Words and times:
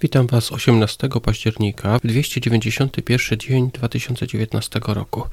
Witam 0.00 0.26
Was 0.26 0.52
18 0.52 1.08
października, 1.22 1.98
291 2.04 3.38
dzień 3.38 3.70
2019 3.70 4.80
roku 4.86 5.24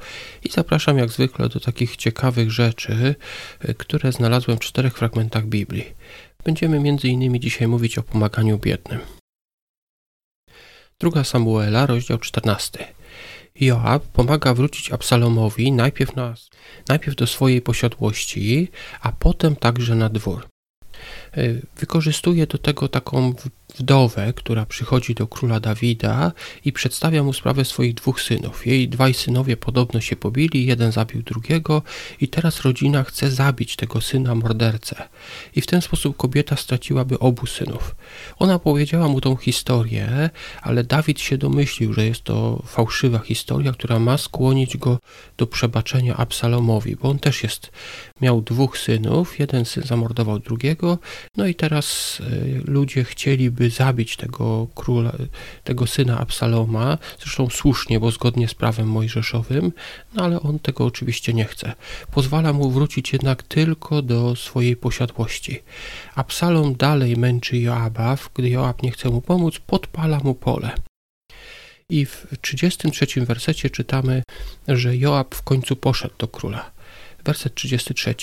i 0.44 0.48
zapraszam 0.50 0.98
jak 0.98 1.10
zwykle 1.10 1.48
do 1.48 1.60
takich 1.60 1.96
ciekawych 1.96 2.50
rzeczy, 2.50 3.14
y, 3.68 3.74
które 3.74 4.12
znalazłem 4.12 4.58
w 4.58 4.60
czterech 4.60 4.98
fragmentach 4.98 5.46
Biblii. 5.46 5.84
Będziemy 6.44 6.96
innymi 7.02 7.40
dzisiaj 7.40 7.68
mówić 7.68 7.98
o 7.98 8.02
pomaganiu 8.02 8.58
biednym. 8.58 9.00
Druga 11.00 11.24
Samuela, 11.24 11.86
rozdział 11.86 12.18
14. 12.18 12.84
Joab 13.60 14.04
pomaga 14.04 14.54
wrócić 14.54 14.92
Absalomowi 14.92 15.72
najpierw, 15.72 16.16
na, 16.16 16.34
najpierw 16.88 17.16
do 17.16 17.26
swojej 17.26 17.62
posiadłości, 17.62 18.68
a 19.00 19.12
potem 19.12 19.56
także 19.56 19.94
na 19.94 20.08
dwór. 20.08 20.48
Y, 21.36 21.62
wykorzystuje 21.76 22.46
do 22.46 22.58
tego 22.58 22.88
taką 22.88 23.34
wdowę, 23.78 24.32
która 24.36 24.66
przychodzi 24.66 25.14
do 25.14 25.26
króla 25.26 25.60
Dawida 25.60 26.32
i 26.64 26.72
przedstawia 26.72 27.22
mu 27.22 27.32
sprawę 27.32 27.64
swoich 27.64 27.94
dwóch 27.94 28.20
synów. 28.20 28.66
Jej 28.66 28.88
dwaj 28.88 29.14
synowie 29.14 29.56
podobno 29.56 30.00
się 30.00 30.16
pobili, 30.16 30.66
jeden 30.66 30.92
zabił 30.92 31.22
drugiego 31.22 31.82
i 32.20 32.28
teraz 32.28 32.60
rodzina 32.60 33.04
chce 33.04 33.30
zabić 33.30 33.76
tego 33.76 34.00
syna 34.00 34.34
mordercę. 34.34 35.08
I 35.56 35.60
w 35.60 35.66
ten 35.66 35.82
sposób 35.82 36.16
kobieta 36.16 36.56
straciłaby 36.56 37.18
obu 37.18 37.46
synów. 37.46 37.94
Ona 38.38 38.58
powiedziała 38.58 39.08
mu 39.08 39.20
tą 39.20 39.36
historię, 39.36 40.30
ale 40.62 40.84
Dawid 40.84 41.20
się 41.20 41.38
domyślił, 41.38 41.92
że 41.92 42.06
jest 42.06 42.22
to 42.22 42.62
fałszywa 42.66 43.18
historia, 43.18 43.72
która 43.72 43.98
ma 43.98 44.18
skłonić 44.18 44.76
go 44.76 44.98
do 45.36 45.46
przebaczenia 45.46 46.16
Absalomowi, 46.16 46.96
bo 46.96 47.10
on 47.10 47.18
też 47.18 47.42
jest, 47.42 47.70
miał 48.20 48.42
dwóch 48.42 48.78
synów, 48.78 49.38
jeden 49.38 49.64
syn 49.64 49.82
zamordował 49.82 50.38
drugiego, 50.38 50.98
no 51.36 51.46
i 51.46 51.54
teraz 51.54 52.20
y, 52.20 52.62
ludzie 52.64 53.04
chcieliby 53.04 53.61
zabić 53.70 54.16
tego 54.16 54.66
króla, 54.74 55.12
tego 55.64 55.86
syna 55.86 56.18
Absaloma, 56.18 56.98
zresztą 57.20 57.50
słusznie, 57.50 58.00
bo 58.00 58.10
zgodnie 58.10 58.48
z 58.48 58.54
prawem 58.54 58.88
mojżeszowym, 58.88 59.72
no 60.14 60.24
ale 60.24 60.40
on 60.40 60.58
tego 60.58 60.84
oczywiście 60.84 61.32
nie 61.32 61.44
chce. 61.44 61.74
Pozwala 62.10 62.52
mu 62.52 62.70
wrócić 62.70 63.12
jednak 63.12 63.42
tylko 63.42 64.02
do 64.02 64.36
swojej 64.36 64.76
posiadłości. 64.76 65.62
Absalom 66.14 66.74
dalej 66.74 67.16
męczy 67.16 67.58
Joaba, 67.58 68.18
gdy 68.34 68.48
Joab 68.48 68.82
nie 68.82 68.90
chce 68.90 69.10
mu 69.10 69.20
pomóc, 69.20 69.58
podpala 69.58 70.18
mu 70.18 70.34
pole. 70.34 70.70
I 71.88 72.06
w 72.06 72.26
33 72.40 73.06
wersecie 73.20 73.70
czytamy, 73.70 74.22
że 74.68 74.96
Joab 74.96 75.34
w 75.34 75.42
końcu 75.42 75.76
poszedł 75.76 76.14
do 76.18 76.28
króla. 76.28 76.70
Werset 77.24 77.54
33. 77.54 78.14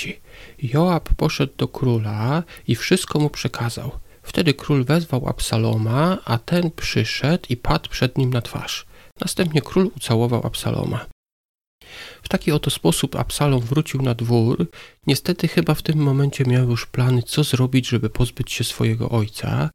Joab 0.63 1.09
poszedł 1.17 1.53
do 1.57 1.67
króla 1.67 2.43
i 2.67 2.75
wszystko 2.75 3.19
mu 3.19 3.29
przekazał. 3.29 3.91
Wtedy 4.29 4.53
król 4.53 4.83
wezwał 4.85 5.27
Absaloma, 5.27 6.17
a 6.25 6.37
ten 6.37 6.71
przyszedł 6.71 7.45
i 7.49 7.57
padł 7.57 7.89
przed 7.89 8.17
nim 8.17 8.29
na 8.29 8.41
twarz. 8.41 8.85
Następnie 9.21 9.61
król 9.61 9.91
ucałował 9.97 10.47
Absaloma. 10.47 11.05
W 12.23 12.29
taki 12.29 12.51
oto 12.51 12.69
sposób 12.69 13.15
Absalom 13.15 13.61
wrócił 13.61 14.01
na 14.01 14.15
dwór. 14.15 14.69
Niestety 15.07 15.47
chyba 15.47 15.73
w 15.73 15.81
tym 15.81 15.99
momencie 15.99 16.45
miał 16.45 16.69
już 16.69 16.85
plany, 16.85 17.23
co 17.23 17.43
zrobić, 17.43 17.87
żeby 17.87 18.09
pozbyć 18.09 18.51
się 18.51 18.63
swojego 18.63 19.09
ojca. 19.09 19.69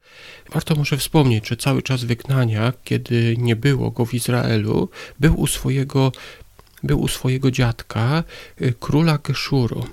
Warto 0.53 0.75
może 0.75 0.97
wspomnieć, 0.97 1.49
że 1.49 1.57
cały 1.57 1.83
czas 1.83 2.05
wygnania, 2.05 2.73
kiedy 2.85 3.37
nie 3.39 3.57
było 3.57 3.91
go 3.91 4.07
w 4.07 4.15
Izraelu, 4.15 4.89
był 5.21 5.41
u 5.41 5.47
swojego, 5.47 6.13
był 6.83 7.01
u 7.01 7.09
swojego 7.09 7.51
dziadka, 7.51 8.25
y, 8.61 8.75
króla 8.81 9.19
Geszuru. 9.19 9.85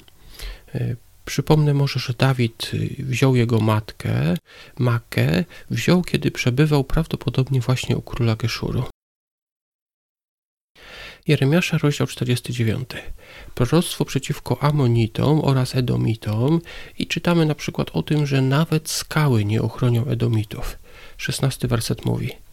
Przypomnę 1.25 1.73
może, 1.73 2.00
że 2.00 2.14
Dawid 2.14 2.72
y, 2.73 2.95
wziął 3.00 3.36
jego 3.36 3.59
matkę, 3.59 4.36
Makę, 4.80 5.45
wziął, 5.69 6.02
kiedy 6.02 6.31
przebywał 6.31 6.83
prawdopodobnie 6.83 7.61
właśnie 7.61 7.97
u 7.97 8.02
króla 8.02 8.36
Geszuru. 8.36 8.83
Jeremiasza, 11.27 11.77
rozdział 11.77 12.08
49. 12.08 12.89
Proroctwo 13.55 14.05
przeciwko 14.05 14.64
Amonitom 14.64 15.42
oraz 15.43 15.76
Edomitom 15.76 16.61
i 16.99 17.08
czytamy 17.08 17.45
na 17.45 17.55
przykład 17.55 17.89
o 17.93 18.03
tym, 18.03 18.26
że 18.26 18.42
nawet 18.42 18.89
skały 18.89 19.45
nie 19.45 19.61
ochronią 19.61 20.05
Edomitów. 20.05 20.77
16 21.17 21.67
werset 21.67 22.05
mówi– 22.05 22.32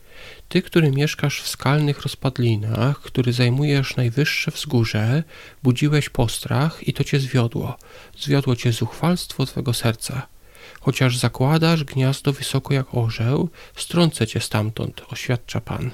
ty, 0.48 0.62
który 0.62 0.90
mieszkasz 0.90 1.42
w 1.42 1.48
skalnych 1.48 2.00
rozpadlinach, 2.00 3.00
który 3.00 3.32
zajmujesz 3.32 3.96
najwyższe 3.96 4.50
wzgórze, 4.50 5.22
budziłeś 5.62 6.08
postrach 6.08 6.88
i 6.88 6.92
to 6.92 7.04
cię 7.04 7.20
zwiodło. 7.20 7.76
Zwiodło 8.18 8.56
cię 8.56 8.72
zuchwalstwo 8.72 9.46
twego 9.46 9.74
serca. 9.74 10.26
Chociaż 10.80 11.16
zakładasz 11.16 11.84
gniazdo 11.84 12.32
wysoko 12.32 12.74
jak 12.74 12.94
orzeł, 12.94 13.48
strącę 13.76 14.26
cię 14.26 14.40
stamtąd, 14.40 15.02
oświadcza 15.10 15.60
Pan. 15.60 15.90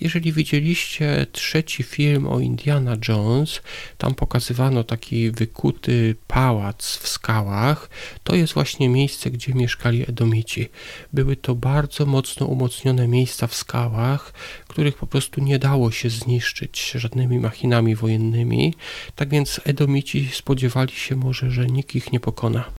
Jeżeli 0.00 0.32
widzieliście 0.32 1.26
trzeci 1.32 1.82
film 1.82 2.26
o 2.26 2.40
Indiana 2.40 2.96
Jones, 3.08 3.62
tam 3.98 4.14
pokazywano 4.14 4.84
taki 4.84 5.30
wykuty 5.30 6.16
pałac 6.26 6.96
w 6.96 7.08
skałach. 7.08 7.90
To 8.24 8.34
jest 8.34 8.54
właśnie 8.54 8.88
miejsce, 8.88 9.30
gdzie 9.30 9.54
mieszkali 9.54 10.08
Edomici. 10.08 10.68
Były 11.12 11.36
to 11.36 11.54
bardzo 11.54 12.06
mocno 12.06 12.46
umocnione 12.46 13.08
miejsca 13.08 13.46
w 13.46 13.54
skałach, 13.54 14.32
których 14.68 14.96
po 14.96 15.06
prostu 15.06 15.40
nie 15.40 15.58
dało 15.58 15.90
się 15.90 16.10
zniszczyć 16.10 16.90
żadnymi 16.94 17.38
machinami 17.38 17.94
wojennymi. 17.94 18.74
Tak 19.14 19.28
więc 19.28 19.60
Edomici 19.64 20.28
spodziewali 20.32 20.92
się 20.92 21.16
może, 21.16 21.50
że 21.50 21.66
nikt 21.66 21.94
ich 21.94 22.12
nie 22.12 22.20
pokona. 22.20 22.77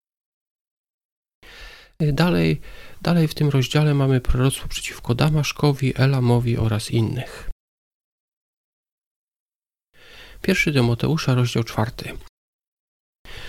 Dalej, 2.03 2.61
dalej 3.03 3.29
w 3.29 3.35
tym 3.35 3.49
rozdziale 3.49 3.95
mamy 3.95 4.21
proroctwo 4.21 4.69
przeciwko 4.69 5.15
Damaszkowi, 5.15 5.93
Elamowi 5.97 6.57
oraz 6.57 6.91
innych. 6.91 7.51
Pierwszy 10.43 10.73
Tymoteusza, 10.73 11.35
rozdział 11.35 11.65
czwarty. 11.65 12.19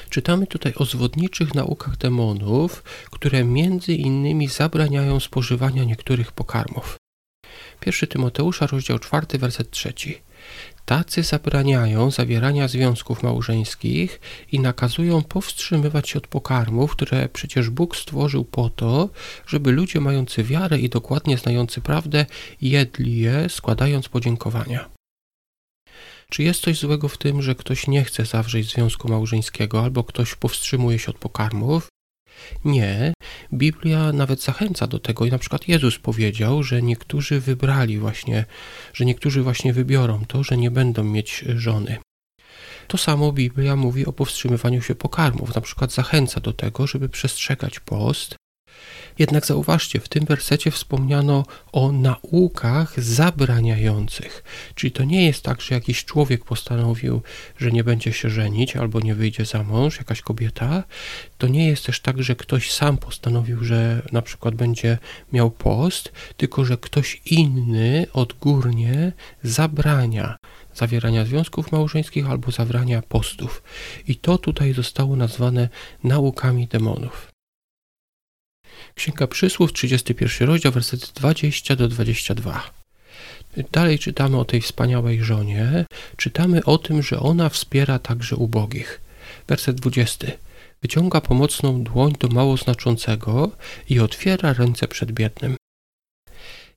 Czytamy 0.10 0.48
tutaj 0.48 0.74
o 0.76 0.86
zwodniczych 0.86 1.54
naukach 1.56 1.98
demonów, 1.98 2.84
które 3.12 3.44
między 3.44 3.94
innymi 3.94 4.48
zabraniają 4.48 5.20
spożywania 5.20 5.84
niektórych 5.84 6.31
pokarmów. 6.31 6.98
Pierwszy 7.80 8.08
Tymoteusza, 8.08 8.68
rozdział 8.68 9.00
czwarty, 9.00 9.38
werset 9.38 9.72
trzeci. 9.72 10.22
Tacy 10.86 11.24
zabraniają 11.24 12.12
zawierania 12.12 12.68
związków 12.68 13.24
małżeńskich 13.24 14.20
i 14.52 14.60
nakazują 14.60 15.22
powstrzymywać 15.22 16.10
się 16.10 16.18
od 16.18 16.28
pokarmów, 16.28 16.92
które 16.92 17.30
przecież 17.30 17.70
Bóg 17.70 17.98
stworzył 17.98 18.46
po 18.46 18.70
to, 18.70 19.10
żeby 19.48 19.72
ludzie 19.72 20.00
mający 20.00 20.44
wiarę 20.44 20.80
i 20.80 20.90
dokładnie 20.90 21.38
znający 21.38 21.82
prawdę 21.82 22.26
jedli 22.62 23.18
je, 23.20 23.50
składając 23.50 24.10
podziękowania. 24.10 24.90
Czy 26.30 26.44
jest 26.44 26.62
coś 26.62 26.80
złego 26.80 27.08
w 27.08 27.18
tym, 27.18 27.42
że 27.42 27.56
ktoś 27.56 27.88
nie 27.88 28.04
chce 28.04 28.26
zawrzeć 28.26 28.72
związku 28.72 29.10
małżeńskiego 29.10 29.84
albo 29.84 30.04
ktoś 30.04 30.36
powstrzymuje 30.36 31.00
się 31.00 31.12
od 31.12 31.18
pokarmów? 31.18 31.88
Nie, 32.66 33.13
Biblia 33.53 34.13
nawet 34.13 34.44
zachęca 34.44 34.88
do 34.88 35.00
tego 35.00 35.25
i 35.25 35.31
na 35.31 35.38
przykład 35.38 35.67
Jezus 35.67 36.00
powiedział, 36.00 36.63
że 36.63 36.81
niektórzy 36.81 37.39
wybrali 37.39 37.97
właśnie, 37.97 38.45
że 38.94 39.05
niektórzy 39.05 39.44
właśnie 39.44 39.73
wybiorą 39.73 40.25
to, 40.27 40.44
że 40.44 40.57
nie 40.57 40.72
będą 40.72 41.03
mieć 41.03 41.45
żony. 41.55 41.97
To 42.88 42.97
samo 42.97 43.31
Biblia 43.31 43.75
mówi 43.75 44.05
o 44.05 44.13
powstrzymywaniu 44.13 44.81
się 44.81 44.95
pokarmów, 44.95 45.55
na 45.55 45.61
przykład 45.61 45.94
zachęca 45.94 46.39
do 46.39 46.53
tego, 46.53 46.88
żeby 46.88 47.09
przestrzegać 47.09 47.79
post, 47.79 48.35
jednak 49.19 49.46
zauważcie, 49.46 50.00
w 50.00 50.09
tym 50.09 50.25
wersecie 50.25 50.72
wspomniano 50.72 51.46
o 51.72 51.91
naukach 51.91 53.03
zabraniających. 53.03 54.44
Czyli 54.75 54.91
to 54.91 55.03
nie 55.03 55.25
jest 55.25 55.44
tak, 55.44 55.62
że 55.62 55.75
jakiś 55.75 56.06
człowiek 56.06 56.46
postanowił, 56.46 57.22
że 57.57 57.72
nie 57.72 57.84
będzie 57.84 58.13
się 58.13 58.30
żenić 58.30 58.75
albo 58.75 59.00
nie 59.00 59.16
wyjdzie 59.16 59.46
za 59.46 59.63
mąż, 59.63 59.97
jakaś 59.97 60.22
kobieta. 60.22 60.84
To 61.38 61.47
nie 61.47 61.68
jest 61.68 61.85
też 61.85 62.00
tak, 62.00 62.24
że 62.24 62.35
ktoś 62.35 62.72
sam 62.72 62.97
postanowił, 62.97 63.63
że 63.63 64.02
na 64.12 64.22
przykład 64.22 64.56
będzie 64.56 64.98
miał 65.33 65.51
post, 65.51 66.12
tylko 66.38 66.66
że 66.66 66.77
ktoś 66.77 67.21
inny 67.25 68.06
odgórnie 68.13 69.12
zabrania 69.44 70.38
zawierania 70.74 71.25
związków 71.25 71.71
małżeńskich 71.71 72.30
albo 72.30 72.51
zawrania 72.51 73.01
postów. 73.01 73.63
I 74.07 74.16
to 74.16 74.38
tutaj 74.38 74.74
zostało 74.74 75.16
nazwane 75.16 75.69
naukami 76.04 76.68
demonów. 76.68 77.38
Księga 78.96 79.28
Przysłów, 79.28 79.74
31 79.74 80.48
rozdział, 80.48 80.72
wersety 80.72 81.08
20 81.16 81.76
do 81.76 81.88
22. 81.88 82.72
Dalej 83.72 84.00
czytamy 84.00 84.38
o 84.38 84.46
tej 84.46 84.62
wspaniałej 84.62 85.24
żonie. 85.24 85.86
Czytamy 86.18 86.64
o 86.66 86.78
tym, 86.78 87.04
że 87.04 87.20
ona 87.20 87.50
wspiera 87.50 88.00
także 88.00 88.36
ubogich. 88.36 89.02
Werset 89.48 89.76
20. 89.76 90.28
Wyciąga 90.81 91.22
pomocną 91.22 91.84
dłoń 91.84 92.14
do 92.20 92.28
mało 92.28 92.58
znaczącego 92.58 93.52
i 93.90 94.00
otwiera 94.00 94.54
ręce 94.54 94.88
przed 94.88 95.12
biednym. 95.12 95.58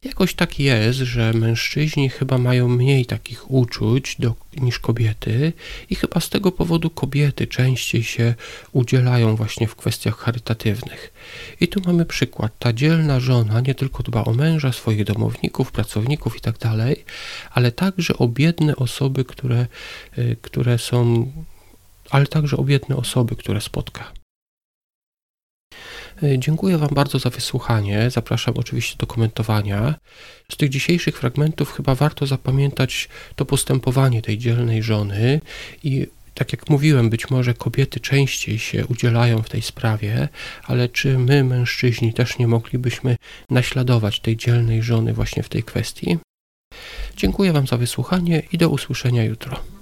Jakoś 0.05 0.35
tak 0.35 0.59
jest, 0.59 0.99
że 0.99 1.33
mężczyźni 1.33 2.09
chyba 2.09 2.39
mają 2.39 2.69
mniej 2.69 3.07
takich 3.07 3.51
uczuć 3.51 4.17
do, 4.19 4.35
niż 4.57 4.79
kobiety 4.79 5.53
i 5.91 5.95
chyba 5.95 6.21
z 6.21 6.29
tego 6.29 6.53
powodu 6.53 6.91
kobiety 6.91 7.47
częściej 7.47 8.03
się 8.03 8.35
udzielają 8.73 9.37
właśnie 9.37 9.67
w 9.67 9.77
kwestiach 9.77 10.17
charytatywnych. 10.19 11.13
I 11.61 11.69
tu 11.69 11.81
mamy 11.87 12.07
przykład. 12.07 12.53
Ta 12.59 12.73
dzielna 12.73 13.21
żona 13.21 13.61
nie 13.61 13.75
tylko 13.75 14.03
dba 14.03 14.25
o 14.25 14.33
męża, 14.33 14.73
swoich 14.73 15.05
domowników, 15.05 15.73
pracowników 15.73 16.35
itd., 16.35 16.59
tak 16.59 16.99
ale 17.53 17.73
także 17.73 18.19
o 18.19 18.29
biedne 18.29 18.77
osoby, 18.77 19.25
które, 19.25 19.67
y, 20.19 20.37
które 20.43 20.79
są, 20.79 21.33
ale 22.11 22.27
także 22.27 22.57
o 22.57 22.65
biedne 22.65 22.97
osoby, 22.97 23.37
które 23.37 23.61
spotka. 23.61 24.22
E, 26.23 26.39
dziękuję 26.39 26.79
Wam 26.79 26.89
bardzo 26.95 27.19
za 27.19 27.31
wysłuchanie. 27.31 28.11
Zapraszam 28.11 28.55
oczywiście 28.57 28.97
do 28.99 29.07
komentowania. 29.07 29.95
Z 30.53 30.57
tych 30.57 30.69
dzisiejszych 30.69 31.19
fragmentów 31.19 31.73
chyba 31.73 31.95
warto 31.95 32.27
zapamiętać 32.27 33.09
to 33.37 33.45
postępowanie 33.45 34.23
tej 34.23 34.39
dzielnej 34.39 34.83
żony 34.83 35.41
i 35.85 36.07
tak 36.35 36.53
jak 36.53 36.71
mówiłem, 36.71 37.11
być 37.11 37.31
może 37.31 37.55
kobiety 37.55 38.01
częściej 38.01 38.59
się 38.59 38.87
udzielają 38.87 39.43
w 39.43 39.49
tej 39.49 39.63
sprawie, 39.63 40.29
ale 40.65 40.89
czy 40.89 41.19
my, 41.19 41.45
mężczyźni, 41.45 42.15
też 42.15 42.39
nie 42.39 42.49
moglibyśmy 42.49 43.17
naśladować 43.51 44.21
tej 44.21 44.37
dzielnej 44.37 44.83
żony 44.83 45.13
właśnie 45.13 45.43
w 45.43 45.49
tej 45.49 45.63
kwestii? 45.63 46.19
Dziękuję 47.17 47.53
Wam 47.53 47.67
za 47.67 47.77
wysłuchanie 47.77 48.43
i 48.53 48.59
do 48.59 48.69
usłyszenia 48.69 49.25
jutro. 49.25 49.82